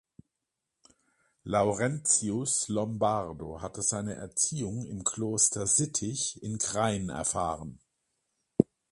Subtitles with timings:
[1.45, 7.77] Laurentius Lombardo hatte seine Erziehung im Kloster Sittich in Krain erfahren.